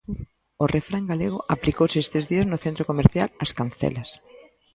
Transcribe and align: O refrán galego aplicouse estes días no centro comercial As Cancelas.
O 0.63 0.65
refrán 0.75 1.03
galego 1.11 1.39
aplicouse 1.55 1.97
estes 2.05 2.23
días 2.31 2.47
no 2.51 2.57
centro 2.65 2.87
comercial 2.91 3.27
As 3.43 3.51
Cancelas. 3.57 4.09